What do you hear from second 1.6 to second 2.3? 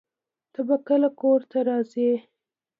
راځې؟